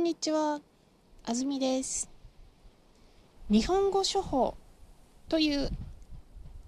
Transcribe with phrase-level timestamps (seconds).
[0.00, 0.62] んにちは、
[1.26, 2.08] あずみです。
[3.50, 4.56] 日本語処方
[5.28, 5.68] という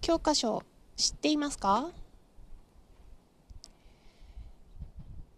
[0.03, 0.63] 教科書
[0.97, 1.89] 知っていますか？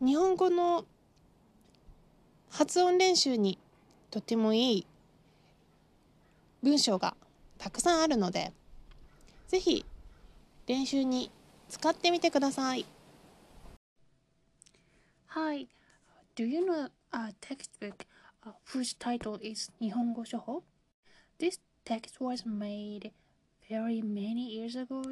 [0.05, 0.85] 日本語の
[2.51, 3.61] 発音練習に
[4.11, 4.87] とてもいい
[6.65, 7.17] 文章が
[7.59, 8.53] たくさんあるので、
[9.47, 9.87] ぜひ
[10.67, 11.31] 練習に
[11.69, 12.86] 使ってみてください。
[15.29, 15.68] Hi,
[16.35, 18.07] do you know a textbook
[18.45, 20.63] uh, whose title is Nihongo Shoho?
[21.39, 23.13] This text was made
[23.71, 25.04] very many years ago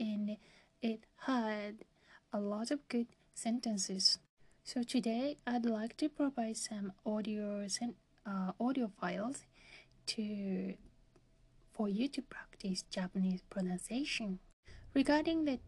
[0.00, 0.36] and
[0.80, 1.84] it had
[2.32, 4.18] a lot of good sentences.
[4.64, 7.66] So today I'd like to provide some audio
[8.26, 9.44] uh, audio files
[10.06, 10.74] to
[11.74, 14.38] for you to practice Japanese pronunciation.
[14.94, 15.58] Regarding the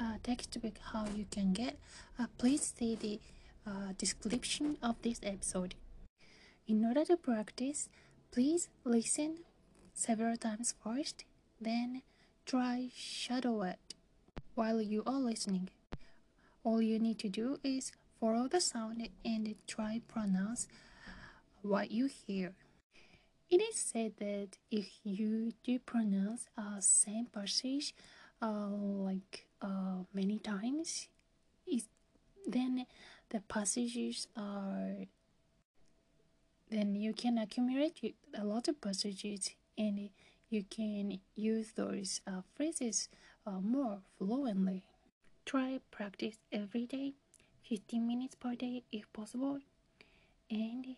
[0.00, 1.78] uh, textbook how you can get,
[2.18, 3.20] uh, please see the
[3.68, 5.74] uh, description of this episode.
[6.66, 7.88] In order to practice,
[8.30, 9.44] please listen
[9.92, 11.24] several times first,
[11.60, 12.02] then
[12.46, 13.94] try shadow it
[14.54, 15.68] while you are listening.
[16.64, 20.66] All you need to do is follow the sound and try pronounce
[21.62, 22.54] what you hear.
[23.50, 27.94] It is said that if you do pronounce a same passage
[28.42, 31.08] uh, like uh, many times,
[31.66, 31.84] it,
[32.46, 32.86] then
[33.29, 35.07] the passages are
[36.69, 40.09] then you can accumulate a lot of passages and
[40.49, 43.09] you can use those uh, phrases
[43.45, 44.83] uh, more fluently.
[45.45, 47.13] Try practice every day,
[47.69, 49.59] 15 minutes per day if possible,
[50.49, 50.95] and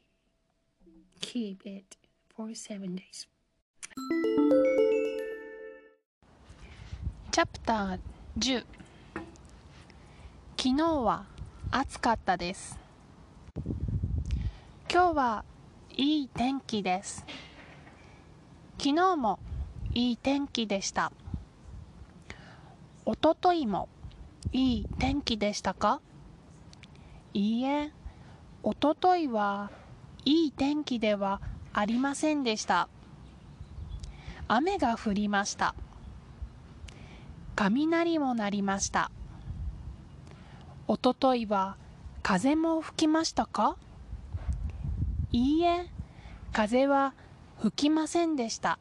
[1.20, 1.98] keep it
[2.36, 3.28] for 7 days.
[7.32, 8.00] チャプター
[8.40, 8.66] 10
[10.56, 11.26] 昨日は
[11.73, 12.81] 暑かったです。
[14.93, 15.45] 今日は
[15.97, 17.25] いい天気です。
[18.77, 19.39] 昨日も
[19.95, 21.13] いい天気でした。
[23.05, 23.89] おとといも
[24.53, 26.01] いい天気でしたか？
[27.35, 27.93] いいえ
[28.65, 29.71] おとといは
[30.25, 31.41] いい天気では
[31.73, 32.89] ありませんでした。
[34.49, 35.77] 雨が降りました。
[37.55, 39.13] 雷も鳴りました。
[40.93, 41.77] おとといは
[42.21, 43.77] 風も吹きましたか？
[45.31, 45.87] いいえ
[46.53, 47.15] 風は
[47.61, 48.81] 吹きませんでした。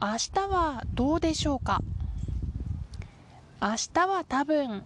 [0.00, 1.82] 明日はどうでしょうか？
[3.60, 4.84] 明日は多分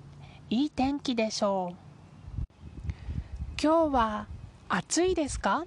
[0.50, 1.76] いい天気でしょう。
[3.62, 4.26] 今日は
[4.68, 5.64] 暑いですか？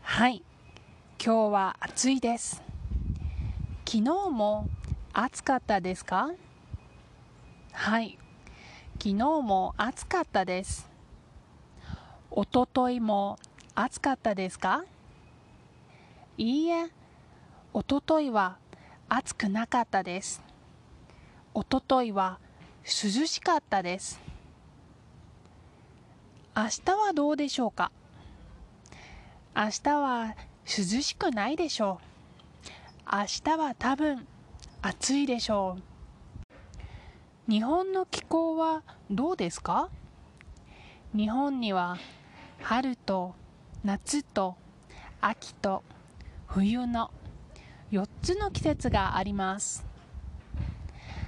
[0.00, 0.42] はい
[1.22, 2.62] 今日は暑いです。
[3.84, 4.66] 昨日も
[5.12, 6.30] 暑かったですか？
[7.76, 8.16] はい。
[8.94, 10.88] 昨日も暑かったです。
[12.30, 13.36] おとといも
[13.74, 14.84] 暑かったですか？
[16.38, 16.86] いいえ
[17.72, 18.56] おとといは
[19.08, 20.40] 暑くなかったです。
[21.52, 22.38] おとといは
[22.84, 24.20] 涼しかったです。
[26.56, 27.90] 明日はどうでしょうか？
[29.54, 32.00] 明日は涼しくないでしょ
[33.12, 33.16] う。
[33.16, 34.26] 明日は多分
[34.80, 35.93] 暑いでしょう。
[37.46, 39.90] 日本の気候はどうですか？
[41.14, 41.98] 日本には
[42.62, 43.34] 春と
[43.84, 44.56] 夏と
[45.20, 45.84] 秋と
[46.46, 47.10] 冬の
[47.92, 49.84] 4つの季節があります。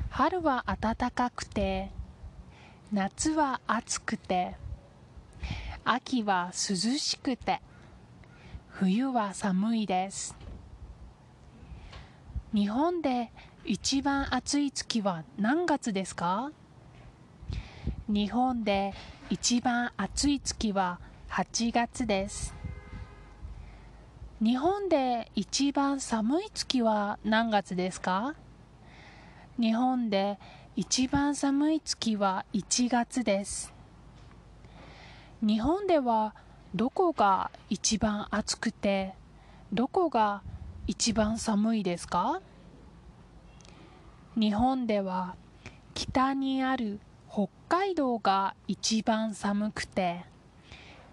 [0.08, 1.90] 春は暖かくて
[2.90, 4.56] 夏は暑くて
[5.84, 7.60] 秋は涼しくて
[8.70, 10.34] 冬は寒いです。
[12.54, 13.30] 日本で
[13.68, 16.52] 一番暑い月は何月ですか？
[18.06, 18.94] 日本で
[19.28, 21.00] 一番暑い月は
[21.30, 22.54] 8月です。
[24.40, 28.36] 日本で一番寒い月は何月ですか？
[29.58, 30.38] 日本で
[30.76, 33.74] 一番寒い月は1月です。
[35.42, 36.36] 日本では
[36.72, 39.14] どこが一番暑くて
[39.72, 40.42] どこが
[40.86, 42.40] 一番寒いですか？
[44.38, 45.34] 日本では
[45.94, 47.00] 北にある
[47.32, 50.26] 北海道が一番寒くて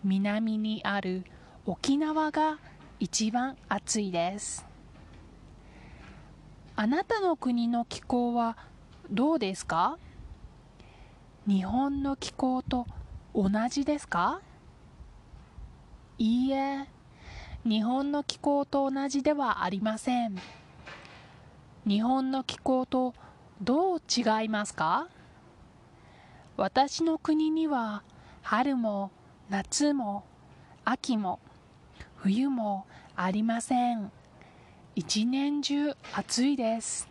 [0.03, 1.23] 南にある
[1.65, 2.59] 沖縄が
[2.99, 4.65] 一番暑いです。
[6.75, 8.57] あなたの国の気候は
[9.09, 9.97] どうですか？
[11.47, 12.85] 日本の気候と
[13.33, 14.41] 同じですか？
[16.17, 16.87] いいえ
[17.63, 20.35] 日本の気候と同じではありません。
[21.85, 23.13] 日本の気候と
[23.61, 25.09] どう違いますか？
[26.55, 28.03] 私の国には
[28.41, 29.11] 春も
[29.49, 30.23] 夏も
[30.85, 31.39] 秋も
[32.15, 32.85] 冬も
[33.17, 34.11] ありません。
[34.95, 37.09] 一年中暑いです。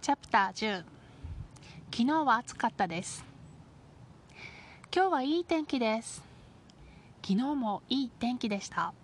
[0.00, 0.84] チャプター10
[1.90, 3.22] 昨日は暑かったです。
[4.94, 6.22] 今日はいい天気です。
[7.22, 8.94] 昨日もいい天気でした。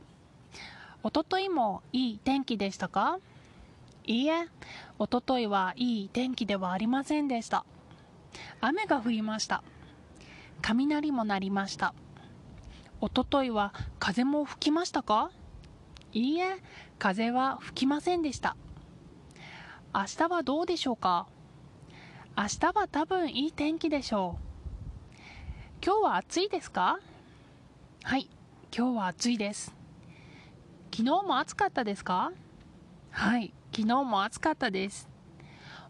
[1.02, 3.18] おとといもいい天気でしたか？
[4.04, 4.48] いいえ、
[4.98, 7.64] おとといはいい天気ではありませんでした。
[8.60, 9.62] 雨が降りました。
[10.60, 11.94] 雷も鳴りました。
[13.00, 15.30] おとといは風も吹きましたか？
[16.12, 16.58] いいえ、
[16.98, 18.56] 風は吹きませんでした。
[19.94, 21.26] 明日はどうでしょうか？
[22.36, 25.16] 明日は多分いい天気でしょう。
[25.82, 27.00] 今日は暑いですか？
[28.02, 28.28] はい
[28.76, 29.79] 今日は暑いです。
[30.92, 32.32] 昨日も暑かったですか？
[33.10, 33.52] はい。
[33.74, 35.08] 昨日も暑かったです。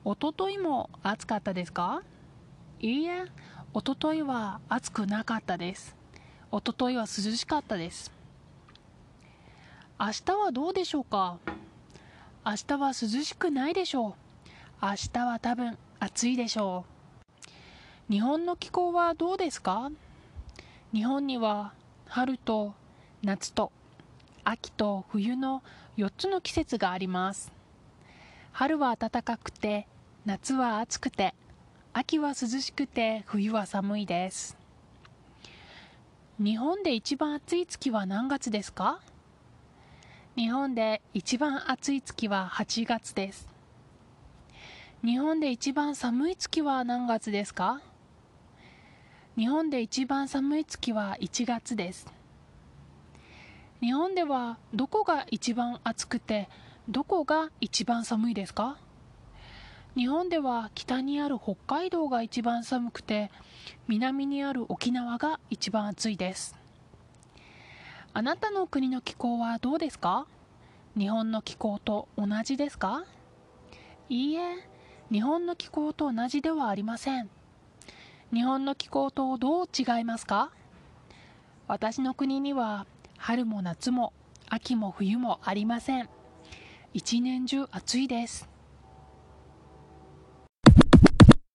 [0.04, 2.02] おとといも暑かったですか？
[2.80, 3.24] いいえ
[3.72, 5.96] おとといは暑くなかったです。
[6.50, 8.12] おとといは涼しかったです。
[9.98, 11.38] 明日はどうでしょうか？
[12.44, 12.94] 明日は涼
[13.24, 14.14] しくないでしょう。
[14.82, 16.84] 明日は多分暑いでしょ
[18.08, 18.12] う。
[18.12, 19.90] 日本の気候はどうですか？
[20.92, 21.72] 日本には
[22.06, 22.74] 春と
[23.22, 23.72] 夏と
[24.50, 25.62] 秋と冬の
[25.96, 27.52] 4つの季節があります。
[28.50, 29.86] 春は暖かくて
[30.26, 31.36] 夏は暑くて
[31.92, 34.56] 秋は涼しくて冬は寒いです。
[36.40, 38.98] 日本で一番暑い月は何月ですか？
[40.34, 43.46] 日本で一番暑い月は8月です。
[45.04, 47.80] 日本で一番寒い月は何月ですか？
[49.36, 52.12] 日本で一番寒い月は1月です。
[53.80, 56.50] 日本ではどこが一番暑くて
[56.86, 58.76] どこが一番寒いですか？
[59.96, 63.30] 日本では北にある北海道が一番寒くて
[63.88, 66.56] 南にある沖縄が一番暑いです。
[68.12, 70.26] あなたの国の気候はどうですか？
[70.94, 73.04] 日本の気候と同じですか？
[74.10, 74.56] いいえ、
[75.10, 77.30] 日本の気候と同じではありません。
[78.30, 80.50] 日本の気候とどう違いますか？
[81.66, 82.86] 私の国には
[83.22, 84.14] 春も夏も
[84.48, 86.08] 秋も冬もありません。
[86.94, 88.48] 一年中暑いです。